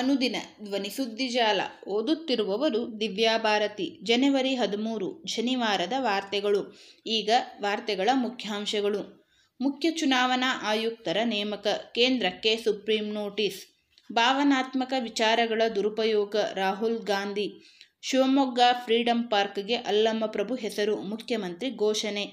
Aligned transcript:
ಅನುದಿನ 0.00 0.36
ಧ್ವನಿ 0.64 0.90
ಸುದ್ದಿಜಾಲ 0.90 1.60
ಓದುತ್ತಿರುವವರು 1.88 3.00
ದಿವ್ಯಾಭಾರತಿ, 3.00 4.00
ಜನವರಿ 4.02 4.54
ಹದಿಮೂರು, 4.54 5.24
ಶನಿವಾರದ 5.26 5.92
ವಾರ್ತೆಗಳು. 5.98 6.80
ಈಗ 7.06 7.30
ವಾರ್ತೆಗಳ 7.60 8.08
ಮುಖ್ಯಾಂಶಗಳು. 8.12 9.28
ಮುಖ್ಯ 9.60 9.90
ಚುನಾವಣಾ 9.90 10.62
ಆಯುಕ್ತರ 10.62 11.16
ನೇಮಕ, 11.24 11.66
ಕೇಂದ್ರಕ್ಕೆ 11.94 12.56
ಸುಪ್ರೀಂ 12.56 13.12
ನೋಟಿಸ್. 13.12 13.66
ಭಾವನಾತ್ಮಕ 14.12 14.92
ವಿಚಾರಗಳ 15.00 15.62
ದುರುಪಯೋಗ, 15.74 16.36
ರಾಹುಲ್ 16.54 16.98
ಗಾಂಧಿ. 16.98 17.78
ಶಿವಮೊಗ್ಗ 18.02 18.60
ಫ್ರೀಡಂ 18.84 19.22
ಪಾರ್ಕ್ಗೆ 19.22 19.74
ಅಲ್ಲಮಪ್ರಭು 19.74 20.54
ಹೆಸರು, 20.54 20.96
ಮುಖ್ಯಮಂತ್ರಿ 20.96 21.70
ಘೋಷಣೆ. 21.70 22.24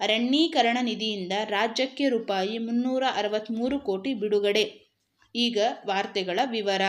ಅರಣ್ಯೀಕರಣ 0.00 0.78
ನಿಧಿಯಿಂದ 0.82 1.32
ರಾಜ್ಯಕ್ಕೆ 1.44 2.08
ರೂಪಾಯಿ 2.08 2.58
ಮುನ್ನೂರ 2.58 3.02
ಅರವತ್ತ್ಮೂರು 3.14 3.78
ಕೋಟಿ 3.78 4.14
ಬಿಡುಗಡೆ. 4.14 4.84
ಈಗ 5.34 5.58
ವಾರ್ತೆಗಳ 5.86 6.40
ವಿವರ. 6.44 6.82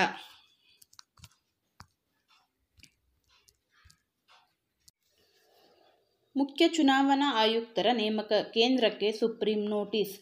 ಮುಖ್ಯ 6.35 6.67
ಚುನಾವಣಾ 6.67 7.33
ಆಯುಕ್ತರ 7.35 7.87
ನೇಮಕ 7.93 8.33
ಕೇಂದ್ರಕ್ಕೆ 8.53 9.11
ಸುಪ್ರೀಂ 9.11 9.65
ನೋಟಿಸ್. 9.65 10.19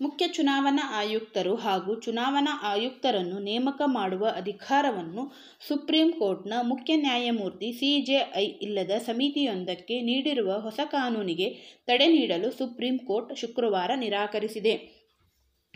ಮುಖ್ಯ 0.00 0.28
ಚುನಾವಣಾ 0.28 0.92
ಆಯುಕ್ತರು 0.92 1.54
ಹಾಗೂ 1.54 2.00
ಚುನಾವಣಾ 2.00 2.60
ಆಯುಕ್ತರನ್ನು 2.62 3.38
ನೇಮಕ 3.38 3.82
ಮಾಡುವ 3.86 4.26
ಅಧಿಕಾರವನ್ನು 4.26 5.36
ಸುಪ್ರೀಂ 5.68 6.12
ಕೋರ್ಟ್ನ 6.12 6.52
ಮುಖ್ಯ 6.62 6.96
ನ್ಯಾಯಮೂರ್ತಿ 6.96 7.72
ಸಿಜೆಐ 7.72 8.44
ಇಲ್ಲದ 8.44 8.90
ಸಮಿತಿಯೊಂದಕ್ಕೆ 8.98 10.00
ನೀಡಿರುವ 10.00 10.52
ಹೊಸ 10.58 10.80
ಕಾನೂನಿಗೆ 10.84 11.48
ತಡೆ 11.86 12.06
ನೀಡಲು 12.06 12.50
ಸುಪ್ರೀಂ 12.50 12.98
ಕೋರ್ಟ್ 12.98 13.38
ಶುಕ್ರವಾರ 13.38 13.90
ನಿರಾಕರಿಸಿದೆ. 13.96 14.97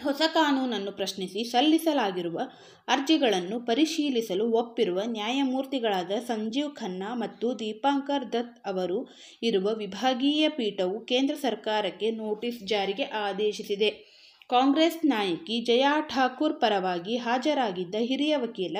ಹೊಸ 0.03 0.23
ಕಾನೂನನ್ನು 0.35 0.93
ಪ್ರಶ್ನಿಸಿ 0.93 1.45
ಸಲ್ಲಿಸಲಾಗಿರುವ 1.45 2.41
ಅರ್ಜಿಗಳನ್ನು 2.89 3.67
ಪರಿಶೀಲಿಸಲು 3.67 4.45
ಒಪ್ಪಿರುವ 4.53 5.01
ನ್ಯಾಯಮೂರ್ತಿಗಳಾದ 5.07 6.11
ಸಂಜೀವ್ 6.27 6.71
ಖನ್ನಾ 6.77 7.15
ಮತ್ತು 7.15 7.59
ದೀಪಾಂಕರ್ 7.59 8.33
ದತ್ 8.33 8.57
ಅವರು 8.67 8.99
ಇರುವ 9.43 9.75
ವಿಭಾಗೀಯ 9.75 10.49
ಪೀಠವು 10.49 11.01
ಕೇಂದ್ರ 11.05 11.35
ಸರ್ಕಾರಕ್ಕೆ 11.35 12.11
ನೋಟಿಸ್ 12.11 12.61
ಜಾರಿಗೆ 12.69 13.03
ಆದೇಶಿಸಿದೆ. 13.03 13.91
ಕಾಂಗ್ರೆಸ್ 14.51 15.07
ನಾಯಕಿ 15.07 15.61
ಜಯಾ 15.61 15.93
ಠಾಕೂರ್ 16.01 16.61
ಪರವಾಗಿ 16.61 17.17
ಹಾಜರಾಗಿದ್ದ 17.17 17.95
ಹಿರಿಯ 18.01 18.37
ವಕೀಲ 18.37 18.77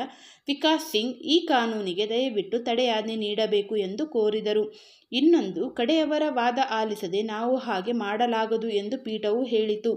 ವಿಕಾಸ್ 0.47 0.91
ಸಿಂಗ್ 0.91 1.17
ಈ 1.17 1.47
ಕಾನೂನಿಗೆ 1.47 2.09
ದಯವಿಟ್ಟು 2.09 2.59
ತಡೆಯಾಜ್ಞೆ 2.59 3.17
ನೀಡಬೇಕು 3.17 3.77
ಎಂದು 3.77 4.07
ಕೋರಿದರು. 4.07 4.65
ಇನ್ನೊಂದು, 5.13 5.71
ಕಡೆಯವರ 5.71 6.23
ವಾದ 6.31 6.59
ಆಲಿಸದೆ 6.71 7.23
ನಾವು 7.23 7.57
ಹಾಗೆ 7.57 7.93
ಮಾಡಲಾಗದು 7.93 8.69
ಎಂದು 8.71 8.99
ಪೀಠವು 9.05 9.45
ಹೇಳಿತು. 9.45 9.95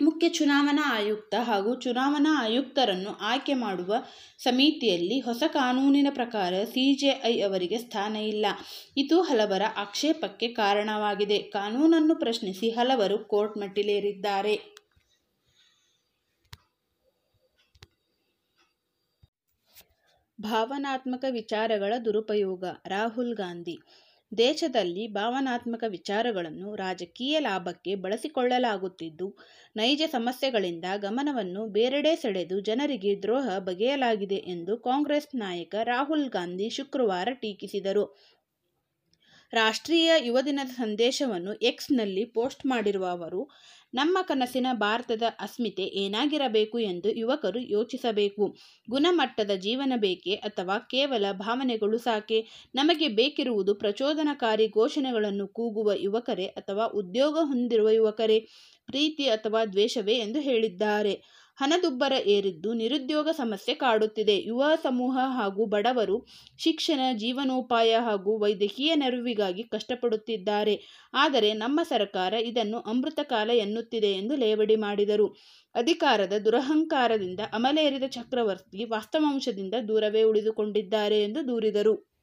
ಮುಖ್ಯ 0.00 0.28
ಚುನಾವಣಾ 0.28 0.82
ಆಯುಕ್ತ 0.94 1.34
ಹಾಗೂ 1.42 1.80
ಚುನಾವಣಾ 1.80 2.32
ಆಯುಕ್ತರನ್ನು 2.42 3.12
ಆಯ್ಕೆ 3.20 3.54
ಮಾಡುವ 3.54 3.94
ಸಮಿತಿಯಲ್ಲಿ 4.38 5.20
ಹೊಸ 5.20 5.42
ಕಾನೂನಿನ 5.52 6.06
ಪ್ರಕಾರ 6.10 6.54
ಸಿಜೆಐ 6.64 7.40
ಅವರಿಗೆ 7.40 7.78
ಸ್ಥಾನ 7.78 8.16
ಇಲ್ಲ. 8.16 8.46
ಇದು 8.96 9.22
ಹಲವರ 9.22 9.62
ಆಕ್ಷೇಪಕ್ಕೆ 9.76 10.48
ಕಾರಣವಾಗಿದೆ. 10.48 11.38
ಕಾನೂನನ್ನು 11.38 12.14
ಪ್ರಶ್ನಿಸಿ 12.14 12.70
ಹಲವರು 12.70 13.18
ಕೋರ್ಟ್ 13.24 13.58
ಮೆಟ್ಟಿಲೇರಿದ್ದಾರೆ. 13.58 14.56
ಭಾವನಾತ್ಮಕ 20.38 21.24
ವಿಚಾರಗಳ 21.30 21.92
ದುರುಪಯೋಗ, 22.04 22.64
ರಾಹುಲ್ 22.86 23.36
ಗಾಂಧಿ 23.36 23.78
ದೇಶದಲ್ಲಿ 24.32 25.04
ಭಾವನಾತ್ಮಕ 25.08 25.84
ವಿಚಾರಗಳನ್ನು 25.88 26.74
ರಾಜಕೀಯ 26.74 27.36
ಲಾಭಕ್ಕೆ 27.40 27.92
ಬಳಸಿಕೊಳ್ಳಲಾಗುತ್ತಿದ್ದು, 27.94 29.28
ನೈಜ 29.76 30.02
ಸಮಸ್ಯೆಗಳಿಂದ 30.06 30.84
ಗಮನವನ್ನು 30.96 31.62
ಬೇರೆಡೆ 31.68 32.12
ಸೆಳೆದು 32.16 32.60
ಜನರಿಗೆ 32.60 33.12
ದ್ರೋಹ 33.22 33.58
ಬಗೆಯಲಾಗಿದೆ 33.58 34.40
ಎಂದು 34.54 34.76
ಕಾಂಗ್ರೆಸ್ 34.78 35.28
ನಾಯಕ 35.34 35.74
ರಾಹುಲ್ 35.82 36.28
ಗಾಂಧಿ 36.30 36.68
ಶುಕ್ರವಾರ 36.70 37.28
ಟೀಕಿಸಿದರು. 37.42 38.04
ರಾಷ್ಟ್ರೀಯ 39.56 40.10
ಯುವ 40.18 40.38
ದಿನದ 40.40 40.70
ಸಂದೇಶವನ್ನು 40.74 41.52
ಎಕ್ಸ್ನಲ್ಲಿ 41.62 42.24
ಪೋಸ್ಟ್ 42.30 42.62
ಮಾಡಿರುವ 42.66 43.04
ಅವರು, 43.06 43.40
ನಮ್ಮ 43.94 44.18
ಕನಸಿನ 44.22 44.66
ಭಾರತದ 44.76 45.22
ಅಸ್ಮಿತೆ 45.40 45.84
ಏನಾಗಿರಬೇಕು 45.96 46.78
ಎಂದು 46.86 47.08
ಯುವಕರು 47.14 47.60
ಯೋಚಿಸಬೇಕು. 47.68 48.44
ಗುಣಮಟ್ಟದ 48.88 49.50
ಜೀವನ 49.58 49.92
ಬೇಕೆ 49.96 50.34
ಅಥವಾ 50.48 50.78
ಕೇವಲ 50.90 51.24
ಭಾವನೆಗಳು 51.36 51.98
ಸಾಕೆ? 51.98 52.38
ನಮಗೆ 52.74 53.08
ಬೇಕಿರುವುದು 53.14 53.74
ಪ್ರಚೋದನಕಾರಿ 53.74 54.68
ಘೋಷಣೆಗಳನ್ನು 54.74 55.48
ಕೂಗುವ 55.48 55.90
ಯುವಕರೇ 55.98 56.46
ಅಥವಾ 56.56 56.86
ಉದ್ಯೋಗ 56.94 57.36
ಹೊಂದಿರುವ 57.42 57.90
ಯುವಕರೇ? 57.90 58.38
ಪ್ರೀತಿ 58.86 59.26
ಅಥವಾ 59.28 59.64
ದ್ವೇಷವೇ 59.66 60.16
ಎಂದು 60.18 60.40
ಹೇಳಿದ್ದಾರೆ. 60.40 61.14
ಹಣದುಬ್ಬರ 61.58 62.12
ಏರಿದ್ದು 62.26 62.72
ನಿರುದ್ಯೋಗ 62.72 63.28
ಸಮಸ್ಯೆ 63.32 63.74
ಕಾಡುತ್ತಿದೆ. 63.74 64.36
ಯುವ 64.40 64.64
ಸಮೂಹ 64.82 65.18
ಹಾಗೂ 65.18 65.66
ಬಡವರು 65.66 66.26
ಶಿಕ್ಷಣ, 66.58 67.00
ಜೀವನೋಪಾಯ 67.12 67.96
ಹಾಗೂ 67.98 68.38
ವೈದ್ಯಕೀಯ 68.38 68.94
ನೆರವಿಗಾಗಿ 68.94 69.62
ಕಷ್ಟಪಡುತ್ತಿದ್ದಾರೆ. 69.62 70.82
ಆದರೆ 71.14 71.52
ನಮ್ಮ 71.52 71.80
ಸರ್ಕಾರ 71.82 72.32
ಇದನ್ನು 72.32 72.78
ಅಮೃತ 72.78 73.20
ಕಾಲ 73.22 73.50
ಎನ್ನುತ್ತಿದೆ 73.50 74.12
ಎಂದು 74.12 74.36
ಲೇವಡಿ 74.36 74.76
ಮಾಡಿದರು. 74.76 75.36
ಅಧಿಕಾರದ 75.74 76.32
ದುರಹಂಕಾರದಿಂದ 76.44 77.40
ಅಮಲೇರಿದ 77.52 78.02
ಚಕ್ರವರ್ತಿ 78.08 78.84
ವಾಸ್ತವಾಂಶದಿಂದ 78.84 79.74
ದೂರವೇ 79.88 80.22
ಉಳಿದುಕೊಂಡಿದ್ದಾರೆ 80.22 81.22
ಎಂದು 81.22 81.48
ದೂರಿದರು. 81.48 82.15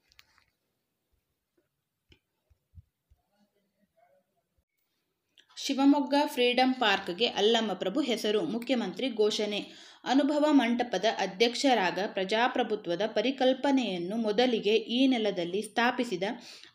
ಶಿವಮೊಗ್ಗ 5.66 6.16
ಫ್ರೀಡಂ 6.26 6.74
ಪಾರ್ಕ್ಗೆ 6.74 7.26
ಅಲ್ಲಮಪ್ರಭು 7.26 8.02
ಹೆಸರು, 8.02 8.42
ಮುಖ್ಯಮಂತ್ರಿ 8.42 9.10
ಘೋಷಣೆ. 9.10 9.60
ಅನುಭವ 10.04 10.46
ಮಂಟಪದ 10.52 11.06
ಅಧ್ಯಕ್ಷರಾಗ 11.18 12.00
ಪ್ರಜಾಪ್ರಭುತ್ವದ 12.06 13.02
ಪರಿಕಲ್ಪನೆಯನ್ನು 13.06 14.16
ಮೊದಲಿಗೆ 14.18 14.74
ಈ 14.76 15.08
ನೆಲದಲ್ಲಿ 15.08 15.62
ಸ್ಥಾಪಿಸಿದ 15.62 16.24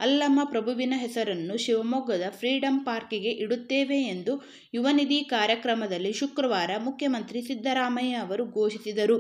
ಅಲ್ಲಮ್ಮ 0.01 0.41
ಪ್ರಭುವಿನ 0.45 0.95
ಹೆಸರನ್ನು 0.97 1.57
ಶಿವಮೊಗ್ಗದ 1.57 2.23
ಫ್ರೀಡಂ 2.31 2.79
ಪಾರ್ಕಿಗೆ 2.85 3.29
ಇಡುತ್ತೇವೆ 3.29 3.99
ಎಂದು 4.03 4.35
ಯುವನಿಧಿ 4.75 5.21
ಕಾರ್ಯಕ್ರಮದಲ್ಲಿ 5.25 6.13
ಶುಕ್ರವಾರ 6.13 6.71
ಮುಖ್ಯಮಂತ್ರಿ 6.79 7.43
ಸಿದ್ದರಾಮಯ್ಯ 7.43 8.15
ಅವರು 8.15 8.47
ಘೋಷಿಸಿದರು. 8.51 9.19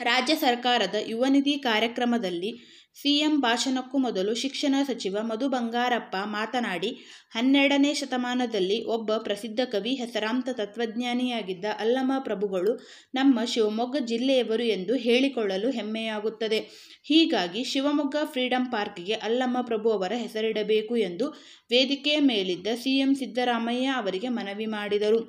ರಾಜ್ಯ 0.00 0.34
ಸರ್ಕಾರದ 0.34 0.94
ಯುವನಿಧಿ 1.06 1.52
ಕಾರ್ಯಕ್ರಮದಲ್ಲಿ 1.58 2.50
ಸಿಎಂ 2.96 3.40
ಭಾಷಣಕ್ಕೂ 3.40 3.98
ಮೊದಲು 3.98 4.34
ಶಿಕ್ಷಣ 4.34 4.74
ಸಚಿವ 4.86 5.16
ಮಧು 5.22 5.48
ಬಂಗಾರಪ್ಪ 5.48 6.16
ಮಾತನಾಡಿ, 6.24 6.90
ಹನ್ನೆರಡನೇ 7.30 7.94
ಶತಮಾನದಲ್ಲಿ 7.94 8.84
ಒಬ್ಬ 8.84 9.16
ಪ್ರಸಿದ್ಧ 9.16 9.60
ಕವಿ 9.64 9.94
ಹೆಸರಾಂತ 9.94 10.48
ತತ್ವಜ್ಞಾನಿಯಾಗಿದ್ದ 10.52 11.64
ಅಲ್ಲಮ 11.78 12.12
ಪ್ರಭುಗಳು 12.18 12.72
ನಮ್ಮ 13.14 13.44
ಶಿವಮೊಗ್ಗ 13.44 13.96
ಜಿಲ್ಲೆಯವರು 14.04 14.62
ಎಂದು 14.62 14.96
ಹೇಳಿಕೊಳ್ಳಲು 14.96 15.70
ಹೆಮ್ಮೆಯಾಗುತ್ತದೆ. 15.70 16.60
ಹೀಗಾಗಿ 17.04 17.64
ಶಿವಮೊಗ್ಗ 17.64 18.16
ಫ್ರೀಡಂ 18.24 18.66
ಪಾರ್ಕ್ಗೆ 18.70 19.12
ಅಲ್ಲಮ್ಮ 19.12 19.56
ಪ್ರಭು 19.62 19.90
ಅವರ 19.90 20.12
ಹೆಸರಿಡಬೇಕು 20.16 20.96
ಎಂದು 20.96 21.28
ವೇದಿಕೆಯ 21.70 22.20
ಮೇಲಿದ್ದ 22.20 22.66
ಸಿಎಂ 22.74 23.14
ಸಿದ್ದರಾಮಯ್ಯ 23.14 23.86
ಅವರಿಗೆ 23.86 24.28
ಮನವಿ 24.28 24.66
ಮಾಡಿದರು. 24.66 25.20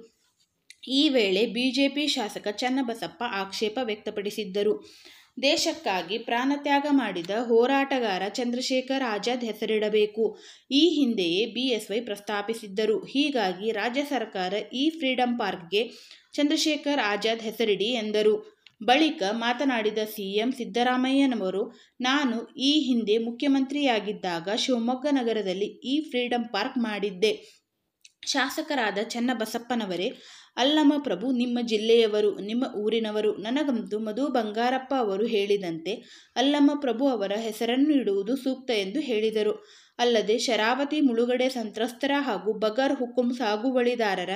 ಈ 0.87 1.09
ವೇಳೆ 1.09 1.45
ಬಿಜೆಪಿ 1.45 2.07
ಶಾಸಕ 2.07 2.47
ಚನ್ನಬಸಪ್ಪ 2.51 3.23
ಆಕ್ಷೇಪ 3.33 3.77
ವ್ಯಕ್ತಪಡಿಸಿದ್ದರು. 3.83 4.73
ದೇಶಕ್ಕಾಗಿ 5.41 6.17
ಪ್ರಾಣತ್ಯಾಗ 6.17 6.85
ಮಾಡಿದ 6.91 7.29
ಹೋರಾಟಗಾರ 7.29 8.21
ಚಂದ್ರಶೇಖರ್ 8.29 9.03
ಆಜಾದ್ 9.03 9.43
ಹೆಸರಿಡಬೇಕು. 9.43 10.37
ಈ 10.71 10.79
ಹಿಂದೆಯೇ 10.79 11.45
ಬಿಎಸ್ವೈ 11.45 11.99
ಪ್ರಸ್ತಾಪಿಸಿದ್ದರು. 11.99 13.05
ಹೀಗಾಗಿ 13.05 13.71
ರಾಜ್ಯ 13.71 14.03
ಸರ್ಕಾರ 14.03 14.53
ಈ 14.73 14.89
ಫ್ರೀಡಂ 14.89 15.37
ಪಾರ್ಕ್ಗೆ 15.37 15.89
ಚಂದ್ರಶೇಖರ್ 16.33 16.99
ಆಜಾದ್ 16.99 17.39
ಹೆಸರಿಡಿ 17.39 17.85
ಎಂದರು. 17.85 18.55
ಬಳಿಕ 18.83 19.23
ಮಾತನಾಡಿದ 19.31 19.97
ಸಿಎಂ 19.97 20.51
ಸಿದ್ದರಾಮಯ್ಯನವರು, 20.51 21.73
ನಾನು 22.01 22.47
ಈ 22.53 22.71
ಹಿಂದೆ 22.79 23.17
ಮುಖ್ಯಮಂತ್ರಿಯಾಗಿದ್ದಾಗ 23.17 24.49
ಶಿವಮೊಗ್ಗ 24.55 25.05
ನಗರದಲ್ಲಿ 25.11 25.65
ಈ 25.65 26.09
ಫ್ರೀಡಂ 26.09 26.43
ಪಾರ್ಕ್ 26.43 26.77
ಮಾಡಿದ್ದೆ. 26.77 27.64
ಶಾಸಕರಾದ 28.25 28.97
ಚನ್ನಬಸಪ್ಪನವರೇ 29.03 30.21
ಅಲ್ಲಮ 30.57 30.93
ಪ್ರಭು 31.03 31.31
ನಿಮ್ಮ 31.31 31.59
ಜಿಲ್ಲೆಯವರು, 31.61 32.39
ನಿಮ್ಮ 32.39 32.65
ಊರಿನವರು, 32.75 33.31
ನನಗಂತೂ 33.35 33.99
ಮಧು 33.99 34.27
ಬಂಗಾರಪ್ಪ 34.27 34.93
ಅವರು 34.97 35.25
ಹೇಳಿದಂತೆ 35.25 36.23
ಅಲ್ಲಮ 36.35 36.71
ಪ್ರಭು 36.81 37.07
ಅವರ 37.07 37.31
ಹೆಸರನ್ನು 37.37 37.89
ಇಡುವುದು 37.89 38.35
ಸೂಕ್ತ 38.35 38.71
ಎಂದು 38.71 38.99
ಹೇಳಿದರು. 38.99 39.65
ಅಲ್ಲದೆ 39.99 40.37
ಶರಾವತಿ 40.37 41.01
ಮುಳುಗಡೆ 41.01 41.49
ಸಂತ್ರಸ್ತರ 41.49 42.11
ಹಾಗೂ 42.19 42.53
ಬಗರ್ 42.53 42.95
ಹುಕುಂ 42.95 43.33
ಸಾಗುವಳಿದಾರರ 43.33 44.29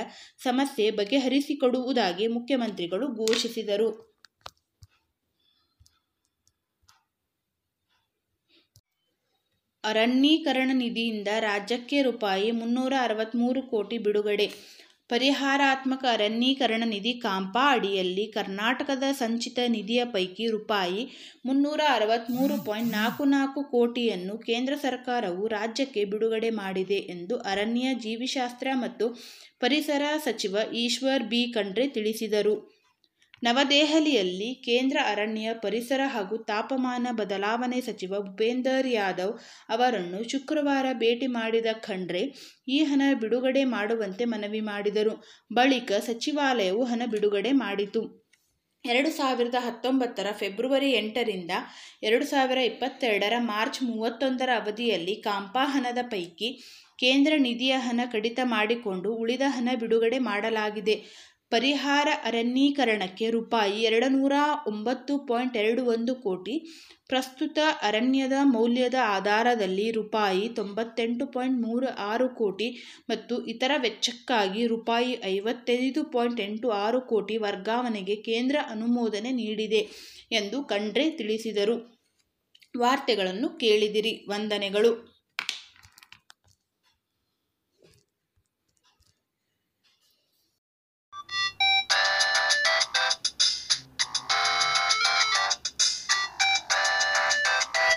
ಸಮಸ್ಯೆ 0.43 0.91
ಬಗೆಹರಿಸಿಕೊಡುವುದಾಗಿ 0.91 2.27
ಮುಖ್ಯಮಂತ್ರಿಗಳು 2.27 3.07
ಘೋಷಿಸಿದರು. 3.07 4.08
ಅರಣ್ಯೀಕರಣ 9.89 10.71
ನಿಧಿಯಿಂದ 10.73 11.29
ರಾಜ್ಯಕ್ಕೆ 11.39 11.99
ರೂಪಾಯಿ 12.01 12.49
ಮುನ್ನೂರ 12.51 12.93
ಅರವತ್ತ್ಮೂರು 13.01 13.61
ಕೋಟಿ 13.69 13.97
ಬಿಡುಗಡೆ. 13.97 14.47
ಪರಿಹಾರಾತ್ಮಕ 15.09 16.03
ಅರಣ್ಯೀಕರಣ 16.11 16.83
ನಿಧಿ 16.85 17.13
ಕಾಂಪಾ 17.19 17.63
ಅಡಿಯಲ್ಲಿ 17.73 18.25
ಕರ್ನಾಟಕದ 18.27 19.05
ಸಂಚಿತ 19.11 19.59
ನಿಧಿಯ 19.67 20.01
ಪೈಕಿ 20.05 20.47
ರೂಪಾಯಿ 20.47 21.01
ಮುನ್ನೂರ 21.45 21.81
ಅರವತ್ತ್ಮೂರು 21.89 22.57
ಪಾಯಿಂಟ್ 22.65 22.91
ನಾಲ್ಕು 22.91 23.25
ನಾಲ್ಕು 23.25 23.61
ಕೋಟಿಯನ್ನು 23.71 24.35
ಕೇಂದ್ರ 24.39 24.73
ಸರ್ಕಾರವು 24.81 25.45
ರಾಜ್ಯಕ್ಕೆ 25.47 26.03
ಬಿಡುಗಡೆ 26.05 26.49
ಮಾಡಿದೆ 26.61 26.99
ಎಂದು 27.15 27.37
ಅರಣ್ಯ 27.51 27.93
ಜೀವಿಶಾಸ್ತ್ರ 27.95 28.67
ಮತ್ತು 28.75 29.07
ಪರಿಸರ 29.59 30.03
ಸಚಿವ 30.23 30.57
ಈಶ್ವರ್ 30.83 31.23
ಬಿ 31.23 31.41
ಖಂಡ್ರೆ 31.53 31.87
ತಿಳಿಸಿದರು. 31.87 32.55
ನವದೆಹಲಿಯಲ್ಲಿ 33.43 34.49
ಕೇಂದ್ರ 34.67 34.97
ಅರಣ್ಯ, 35.11 35.49
ಪರಿಸರ 35.53 36.01
ಹಾಗೂ 36.05 36.37
ತಾಪಮಾನ 36.43 37.07
ಬದಲಾವಣೆ 37.11 37.81
ಸಚಿವ 37.81 38.13
ಭೂಪೇಂದರ್ 38.19 38.89
ಯಾದವ್ 38.91 39.33
ಅವರನ್ನು 39.69 40.19
ಶುಕ್ರವಾರ 40.29 40.85
ಭೇಟಿ 40.93 41.27
ಮಾಡಿದ 41.27 41.71
ಖಂಡ್ರೆ, 41.79 42.23
ಈ 42.67 42.79
ಹಣ 42.83 43.01
ಬಿಡುಗಡೆ 43.21 43.63
ಮಾಡುವಂತೆ 43.75 44.25
ಮನವಿ 44.25 44.61
ಮಾಡಿದರು. 44.61 45.13
ಬಳಿಕ 45.51 45.91
ಸಚಿವಾಲಯವು 46.07 46.83
ಹಣ 46.83 47.01
ಬಿಡುಗಡೆ 47.05 47.53
ಮಾಡಿತು. 47.65 48.01
ಎರಡು 48.85 49.09
ಸಾವಿರದ 49.11 49.57
ಹತ್ತೊಂಬತ್ತರ 49.59 50.27
ಫೆಬ್ರವರಿ 50.31 50.89
ಎಂಟರಿಂದ 50.91 51.53
ಎರಡು 52.03 52.25
ಸಾವಿರ 52.25 52.59
ಇಪ್ಪತ್ತೆರಡರ 52.63 53.33
ಮಾರ್ಚ್ 53.39 53.79
ಮೂವತ್ತೊಂದರ 53.83 54.49
ಅವಧಿಯಲ್ಲಿ 54.55 55.15
ಕಾಂಪಾ 55.21 55.63
ಹಣದ 55.65 56.01
ಪೈಕಿ 56.11 56.49
ಕೇಂದ್ರ 56.99 57.33
ನಿಧಿಯ 57.37 57.73
ಹಣ 57.77 57.99
ಕಡಿತ 58.11 58.39
ಮಾಡಿಕೊಂಡು 58.43 59.09
ಉಳಿದ 59.13 59.41
ಹಣ 59.47 59.69
ಬಿಡುಗಡೆ 59.79 60.17
ಮಾಡಲಾಗಿದೆ. 60.19 60.95
ಪರಿಹಾರ 61.51 62.07
ಅರಣ್ಯೀಕರಣಕ್ಕೆ 62.23 63.29
ರೂಪಾಯಿ 63.29 63.77
ಎರಡು 63.81 64.07
ನೂರ 64.07 64.33
ಒಂಬತ್ತು 64.67 65.17
ಪಾಯಿಂಟ್ 65.27 65.57
ಎರಡು 65.57 65.81
ಒಂದು 65.85 66.15
ಕೋಟಿ, 66.15 66.55
ಪ್ರಸ್ತುತ 67.07 67.57
ಅರಣ್ಯದ 67.81 68.33
ಮೌಲ್ಯದ 68.43 68.97
ಆಧಾರದಲ್ಲಿ 69.07 69.91
ರೂಪಾಯಿ 69.91 70.49
ತೊಂಬತ್ತೆಂಟು 70.49 71.25
ಪಾಯಿಂಟ್ 71.25 71.59
ಮೂರು 71.67 71.87
ಆರು 71.87 72.29
ಕೋಟಿ 72.35 72.67
ಮತ್ತು 73.09 73.37
ಇತರ 73.45 73.71
ವೆಚ್ಚಕ್ಕಾಗಿ 73.77 74.67
ರೂಪಾಯಿ 74.67 75.13
ಐವತ್ತೈದು 75.25 76.03
ಪಾಯಿಂಟ್ 76.11 76.41
ಎಂಟು 76.41 76.69
ಆರು 76.69 77.01
ಕೋಟಿ 77.01 77.37
ವರ್ಗಾವಣೆಗೆ 77.37 78.15
ಕೇಂದ್ರ 78.21 78.57
ಅನುಮೋದನೆ 78.69 79.31
ನೀಡಿದೆ 79.31 79.81
ಎಂದು 80.31 80.63
ಖಂಡ್ರೆ 80.63 81.11
ತಿಳಿಸಿದರು. 81.11 81.77
ವಾರ್ತೆಗಳನ್ನು 82.77 83.49
ಕೇಳಿದಿರಿ. 83.57 84.25
ವಂದನೆಗಳು. 84.29 84.91